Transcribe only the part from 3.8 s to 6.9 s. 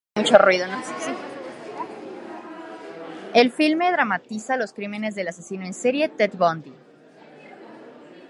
dramatiza los crímenes del asesino en serie Ted Bundy.